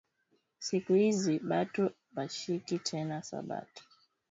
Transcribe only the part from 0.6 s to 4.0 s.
Siku izi batu abashiki tena sabato